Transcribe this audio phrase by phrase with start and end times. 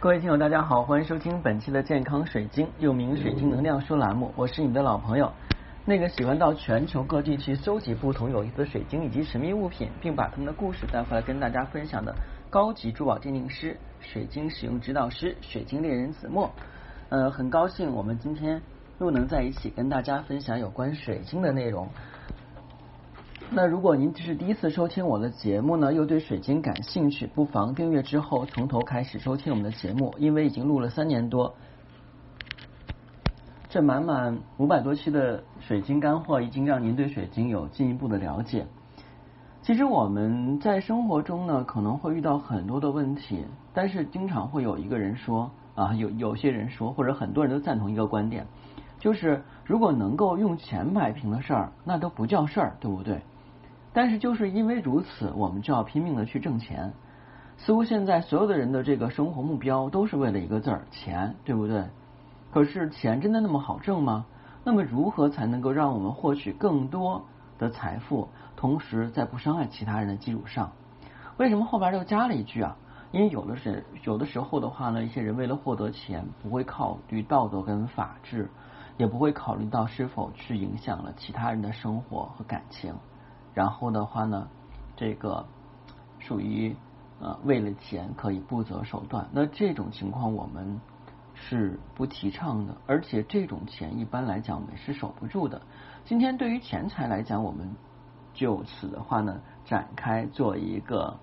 [0.00, 5.30] 各位听友，大家好，欢迎收听本期的健康水晶，又名水晶能量说栏目，我是你的老朋友，
[5.84, 12.14] 那个喜欢到全球各地去搜集不同有意思的水晶以及神秘物品，并把他们的故事带回来跟大家分享的
[12.48, 16.50] 高级珠宝鉴定师、水晶使用指导师、水晶猎人子墨。
[17.10, 18.62] 呃，很高兴我们今天
[19.00, 21.86] 又能在一起跟大家分享有关水晶的内容。
[23.52, 31.52] 那如果您只是第一次收听我的节目呢，又对水晶感兴趣，不妨订阅之后从头开始收听我们的节目，因为已经录了三年多，
[33.68, 38.68] 这满满五百多期的水晶干货，已经让您对水晶有进一步的了解。
[39.62, 48.46] 其实我们在生活中呢，可能会遇到很多的问题，但是经常会有一个人说啊，有有些人说，或者很多人都赞同一个观点，
[49.00, 53.20] 就是如果能够用钱摆平的事儿，那都不叫事儿，对不对？
[53.92, 56.92] 但是就是因为如此，我们就要拼命的去挣钱。
[57.56, 61.84] 似乎现在所有的人的这个生活目标都是为了一个字儿——钱，对不对？
[62.52, 64.26] 可是钱真的那么好挣吗？
[64.64, 67.24] 那么如何才能够让我们获取更多
[67.58, 70.72] 的财富，同时在不伤害其他人的基础上？
[71.36, 72.76] 为什么后边又加了一句啊？
[73.12, 78.48] 因为有的是有的时候的话呢，一些人为了获得钱，不会考虑道德跟法治，
[78.96, 82.94] 也不会考虑到是否去影响了其他人的生活和感情。
[83.54, 84.48] 然后的话呢，
[84.96, 85.46] 这个
[86.18, 86.76] 属于
[87.20, 90.80] 呃为了钱可以不择手段，那这种情况我们
[91.34, 95.62] 是不提倡的，而且这种钱一般来讲我们是守不住的。
[96.04, 97.74] 今天对于钱财来讲，我们
[98.34, 101.16] 就此的话呢展开做一个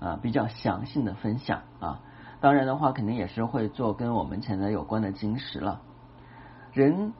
[0.00, 2.00] 啊比较详细的分享啊，
[2.40, 5.80] 当然的话肯定也是会做跟我们钱财有关的晶石了。
[6.72, 7.12] 人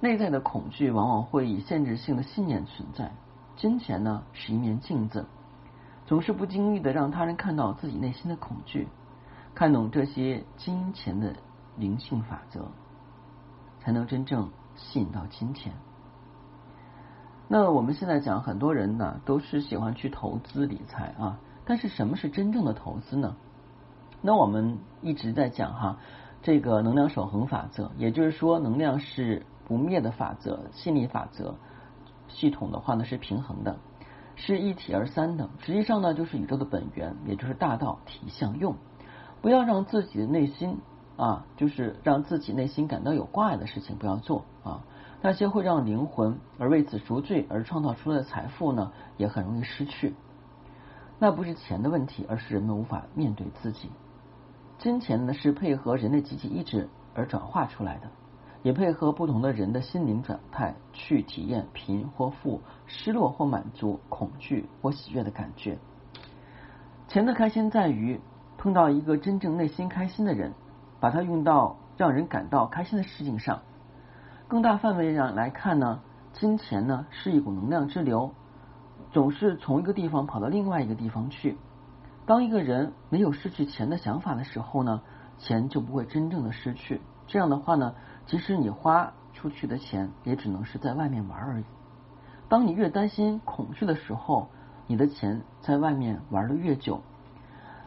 [0.00, 3.12] 内在的恐惧往往会以限制性的信念存在。
[3.58, 5.26] 金钱呢是一面镜子，
[6.06, 8.86] 总是不经意的让他人看到自己内心的恐惧，
[9.52, 11.34] 看懂这些金钱的
[11.76, 12.70] 灵性法则，
[13.80, 15.72] 才能真正吸引到金钱。
[17.48, 23.34] 那我们现在讲，很多人呢都是喜欢去投资理财啊，但是什么是真正的投资呢？
[24.22, 25.98] 那我们一直在讲哈，
[26.42, 31.56] 这个能量守恒法则，也就是说，能量是不灭的法则，心理法则。
[32.28, 33.76] 系统的话呢是平衡的，
[34.36, 35.48] 是一体而三的。
[35.58, 38.76] 实际上呢就是宇宙的本源，也就是大道体相用。
[39.40, 40.78] 不要让自己的内心
[41.16, 44.82] 啊，就是让自己内心感到有挂碍的事情不要做啊。
[45.20, 50.14] 那些会让灵魂而为此赎罪而创造出来的财富呢，也很容易失去。
[51.18, 53.90] 那不是钱的问题，而是人们无法面对自己。
[54.78, 58.08] 金钱呢是配合人类集体意志而转化出来的。
[58.68, 65.78] 也配合不同的人的心灵状态去体验贫或富、失落或满足、恐惧或喜悦的感觉。
[67.06, 68.20] 钱的开心在于
[68.58, 70.52] 碰到一个真正内心开心的人，
[71.00, 73.62] 把它用到让人感到开心的事情上。
[74.48, 76.02] 更大范围上来看呢，
[76.34, 78.32] 金钱呢是一股能量之流，
[79.12, 81.56] 总是从一个地方跑到另外一个地方去。
[82.26, 85.00] 当一个人没有失去钱的想法的时候呢，
[85.38, 87.00] 钱就不会真正的失去。
[87.26, 87.94] 这样的话呢？
[88.28, 91.64] 即使你花出去的钱，也只能是在外面玩而已。
[92.46, 94.48] 当你越担心、恐惧的时候，
[94.86, 97.00] 你的钱在外面玩的越久。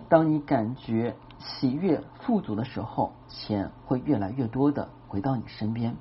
[0.09, 5.95] 当你感觉喜悦、富足的时候，钱会越来越多的回到你身边。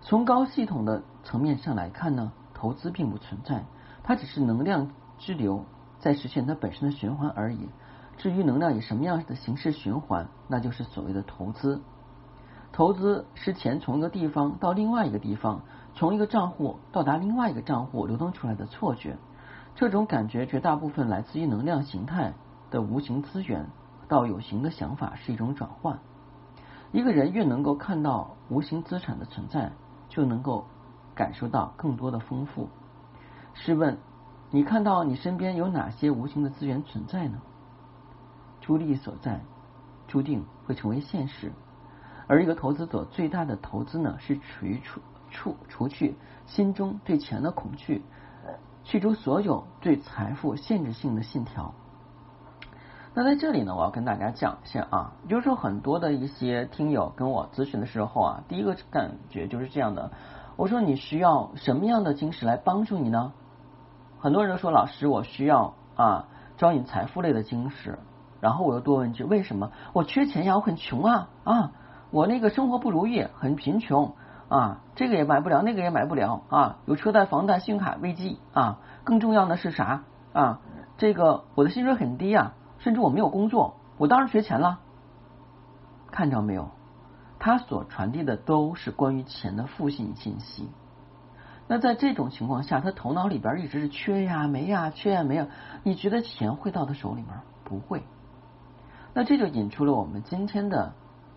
[0.00, 3.64] 从高系统的层面上来看呢，投资并不存在，
[4.02, 5.64] 它只是能量之流
[6.00, 7.68] 在实现它本身的循环而已。
[8.16, 11.80] 至于能量以什么样的形式循环，那就是所谓的投资。
[12.72, 15.62] 投资是钱从一个地方到另外一个地方，
[15.94, 19.16] 从一个账户到达另外一个账户流动出来的错觉。
[19.74, 22.32] 这种感觉绝大部分来自于能量形态
[22.70, 23.66] 的无形资源
[24.08, 25.98] 到有形的想法是一种转换。
[26.92, 29.72] 一个人越能够看到无形资产的存在，
[30.08, 30.66] 就能够
[31.14, 32.68] 感受到更多的丰富。
[33.54, 33.98] 试问，
[34.50, 37.40] 你看到你身边有哪些无形的资源存在呢？
[38.60, 39.40] 注意力所在，
[40.08, 41.52] 注定会成为现实。
[42.30, 45.00] 而一个投资者最大的投资呢，是除除
[45.32, 46.14] 除除去
[46.46, 48.04] 心中对钱的恐惧，
[48.84, 51.74] 去除所有对财富限制性的信条。
[53.14, 60.12] 那在这里呢，我要跟大家讲一下啊，就是说很多的一些听友跟我咨询的时候啊，第一个感觉就是这样的。
[60.54, 63.32] 我说你需要什么样的晶石来帮助你呢？
[64.20, 67.98] 很多人都说老师，我需要啊招引财富类的晶石。
[68.40, 69.72] 然后我又多问一句，为什么？
[69.92, 71.72] 我缺钱呀，我很穷啊啊。
[72.10, 74.14] 我那个生活不如意，很贫穷
[74.48, 80.02] 啊，这个也买不了，那个也买不了啊，有车贷、房贷、信用卡危机啊，更重要的是啥
[80.32, 80.60] 啊？
[80.98, 84.80] 这个我的薪水很低啊，甚至我没有工作，我当然缺钱了。
[86.10, 86.70] 看着没有？
[87.38, 90.68] 它所传递的都是关于钱的负性信息。
[91.68, 95.46] 那在这种情况下，他头脑里边一直是缺呀没呀，缺呀没呀。
[95.84, 97.28] 你觉得钱会到他手里面？
[97.62, 98.02] 不会。
[99.14, 100.92] 那这就引出了我们今天的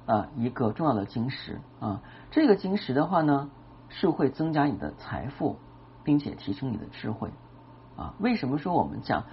[0.05, 2.01] 啊一个重要的晶石啊。
[2.31, 3.49] 这个晶石的话呢，
[3.89, 5.57] 是会增加你的财富，
[6.03, 7.31] 并且提升你的智慧
[7.95, 8.13] 啊。
[8.19, 9.25] 为什么说我们讲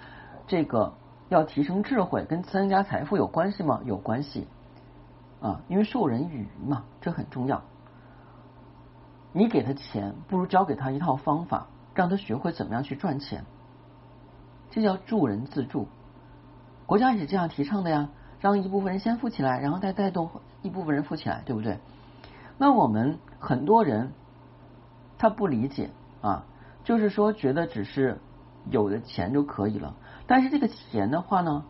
[0.47, 0.95] 这个
[1.29, 3.81] 要提升智慧跟增加财富有关系吗？
[3.85, 4.47] 有关系
[5.41, 7.63] 啊，因为授人以鱼嘛，这很重要。
[9.33, 13.45] 你给他钱，不如教给他一套方法，让他学会怎么样去赚钱。
[14.71, 15.87] 这叫助人自助，
[16.85, 20.31] 国家也是这样提倡的呀，让一部分人先富起来，然后再带动
[20.63, 21.79] 一部分人富起来，对不对？
[22.59, 24.13] 那我们很多人
[25.19, 25.91] 他不理解
[26.23, 26.45] 啊，
[26.85, 28.19] 就是说觉得只是
[28.71, 29.95] 有了钱就可以了，
[30.27, 31.65] 但是这个钱的话呢，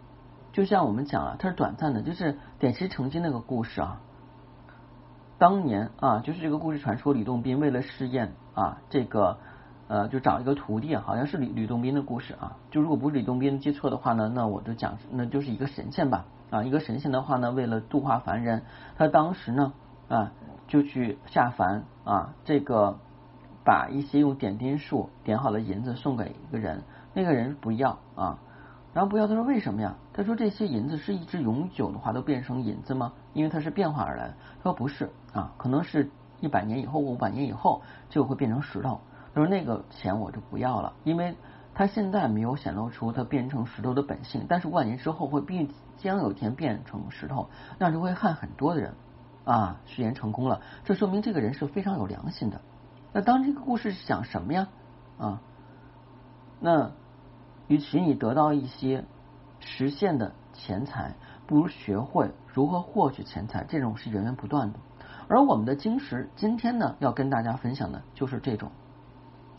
[0.53, 4.01] 就像我们讲了，它是短暂的，就是点石成金那个故事啊。
[5.39, 9.39] 当年啊，就是这个故事传说，吕洞宾为了试验啊，这个
[9.89, 12.57] 呃，就找一个徒弟，好像是吕吕洞宾的故事啊。
[12.71, 18.63] 就如果不是吕洞宾记错的话呢，那我就讲，那就是一个神仙吧啊，一个神仙的话呢，为了度化凡人，
[18.97, 19.73] 他当时呢
[20.09, 20.33] 啊，
[20.69, 22.99] 就去下凡啊，这个
[23.65, 26.83] 把一些用点金术点好的银子送给一个人，
[27.15, 28.39] 那个人不要啊。
[28.93, 29.95] 然后不要，他说为什么呀？
[30.13, 33.13] 他说这些银子是一直永久的话都变成银子吗？
[33.33, 34.35] 因为它是变化而来。
[34.57, 36.11] 他说不是啊，可能是
[36.41, 39.01] 一百年以后、五百年以后就会变成石头。
[39.33, 41.37] 他说那个钱我就不要了，因为
[41.81, 47.49] 他现在没有显露出它变成石头的本性，但是万年之后会必将有一天变成石头，
[47.79, 48.93] 那就会害很多的人
[49.47, 49.81] 啊。
[49.87, 52.61] 誓言成功了，这说明这个人是非常有良心的。
[53.15, 54.69] 那当这个故事讲什么呀？
[55.17, 55.41] 啊，
[56.61, 56.91] 那。
[57.69, 59.05] 与其你得到一些
[59.61, 61.15] 实现的钱财，
[61.47, 63.65] 不如学会如何获取钱财。
[63.65, 64.79] 这种是源源不断的。
[65.29, 68.71] 而我们的晶石今天呢，要跟大家分享的就是这种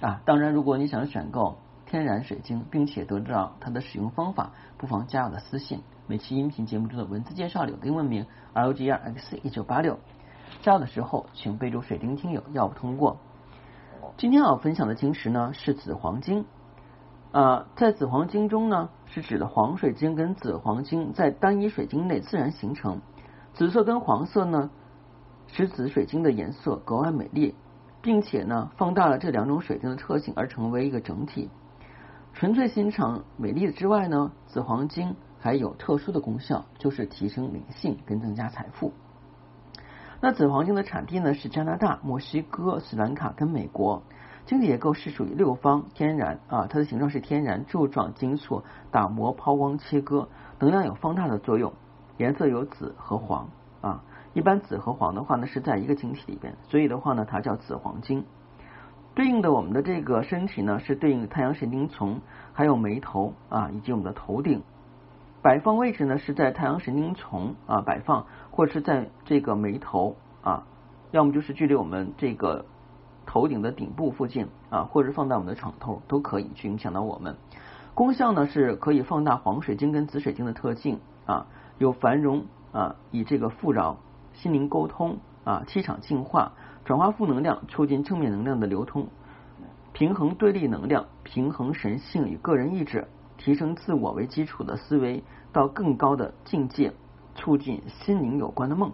[0.02, 0.22] 啊。
[0.26, 1.58] 当然，如果你想选购
[1.92, 5.82] 天然水晶，并且得知到它的使用方法，不妨加我的私信。
[6.08, 10.00] 每期音频节目中的文字介绍里有英文名 L G R X 一九八六。
[10.62, 13.18] 加我的时候，请备注“水晶听友”，要不通过。
[14.16, 16.46] 今天要分享的晶石呢，是紫黄金。
[17.34, 23.02] 呃，在紫黄金中呢，是指的黄水晶跟紫黄金在单一水晶内自然形成。
[23.54, 24.70] 紫色跟黄色呢，
[25.48, 27.54] 使紫水晶的颜色格外美丽，
[28.02, 31.50] 并且呢，放大了这两种水晶的特性而成为一个整体。
[32.34, 38.94] 纯粹欣赏美丽之外呢，紫黄金还有特殊的功效，就是提升灵性跟增加财富。
[40.22, 44.04] 那紫黄金的产地呢，是加拿大、墨西哥、斯兰卡跟美国。
[44.46, 50.30] 晶体结构是属于六方天然啊，它的形状是天然柱状晶簇，打磨抛光切割，
[50.60, 51.74] 能量有放大的作用，
[52.18, 53.50] 颜色有紫和黄
[53.82, 54.04] 啊。
[54.34, 58.26] 一般紫和黄的话呢是在一个晶体里边，所以的话呢它叫紫黄金。
[59.16, 62.22] 对应的我们的这个身体呢是对应太阳神经丛，
[62.54, 64.62] 还有眉头啊以及我们的头顶。
[65.42, 70.64] 摆放位置呢是在太阳神经丛啊摆放，或者是在这个眉头啊，
[71.12, 72.66] 要么就是距离我们这个。
[73.24, 77.38] 头顶的顶部附近啊，或者放在我们的床头都可以去影响到我们。
[77.94, 81.46] 功效呢是可以放大黄水晶跟紫水晶的特性啊，
[81.78, 84.00] 有繁荣啊，以这个富饶、
[84.34, 86.54] 心灵沟通啊、气场净化、
[86.92, 89.08] 转化负能量、促进正面能量的流通、
[89.94, 93.08] 平衡对立能量、平衡神性与个人意志、
[93.38, 96.92] 提升自我为基础的思维到更高的境界，
[97.34, 98.92] 促进心灵有关的梦。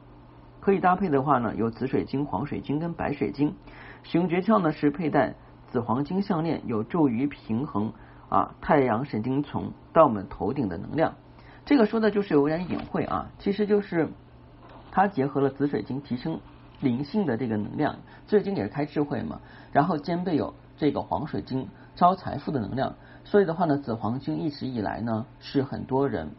[0.59, 3.55] 可以搭配的话呢，有紫水晶、黄水晶跟白水晶。
[4.03, 5.33] 使用诀窍呢是佩戴
[5.65, 7.93] 紫黄金项链，有助于平衡
[8.29, 11.15] 啊太阳神经丛到我们头顶的能量。
[11.65, 14.09] 这个说的就是有点隐晦啊，其实就是
[14.91, 16.39] 它结合了紫水晶提升
[16.79, 17.95] 灵性的这个能量，
[18.27, 19.39] 最近也是开智慧嘛，
[19.71, 26.29] 然后兼备有这个黄水晶招财富的能量，所以的话呢，紫黄晶一直以来呢是很多人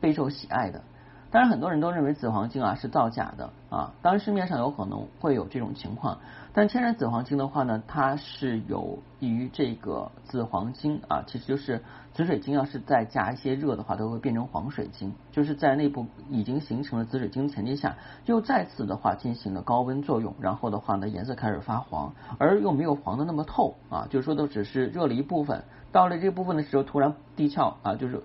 [0.00, 0.82] 备受喜爱的。
[1.30, 3.92] 当然，很多人都认为紫黄金啊是造假的啊。
[4.02, 6.18] 当然，市面上有可能会有这种情况。
[6.52, 15.14] 但天然紫黄金的话呢，它是有于这个紫黄金啊，其实就是紫水晶，要是再加一些热的话，都会变成黄水晶。
[15.30, 17.94] 就是在内部已经形成了紫水晶前提下，
[18.26, 24.08] 又再次的话进行了高温作用，然后的话呢，颜色开始发黄，而又没有黄的那么透啊。
[24.10, 28.20] 就是说，都只是热了一部分，到了这部分的时候，突然地壳啊，就是。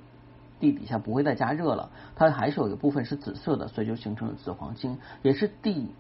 [0.59, 5.91] 地底下不会再加热了，它还是有一部分是紫色的，所以就形成了紫黄金，也是地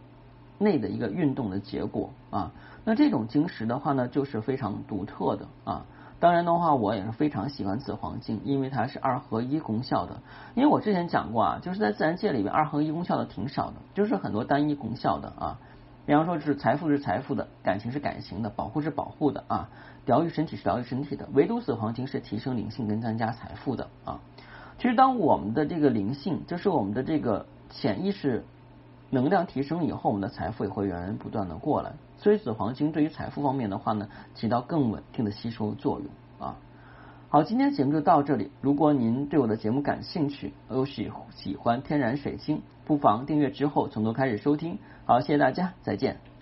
[0.57, 2.51] 内的一个运动的结果啊。
[2.83, 5.85] 那这种晶石的话呢，就是非常独特的啊。
[6.17, 10.21] 当然的话，我也是非常喜欢紫黄金，因为它是二合一功效的。
[10.55, 15.59] 因为我之前讲过啊，就是在自然界里边，二合一功效的挺少的，就是很多单一功效的啊。
[16.05, 19.69] 比方说，是财富是财富的，感情是感情的，保护是保护的啊，
[20.05, 21.27] 疗愈身体是疗愈身体的。
[21.33, 24.19] 唯独紫黄金是提升灵性跟增加财富的啊。
[24.77, 28.43] 其实，当我们的这个灵性，就是我们的这个潜意识
[29.09, 31.93] 能量提升以后，我们的财富也会源源不断的过来。
[32.17, 36.57] 所以，紫黄金对于财富方面的话呢，起到更稳定的吸收作用啊。
[37.29, 38.51] 好，今天节目就到这里。
[38.61, 44.77] 如果您对我的节目感兴趣，又喜喜欢天然水晶，不妨订阅之后从头开始收听。
[45.05, 46.34] 好，谢谢大家，再见。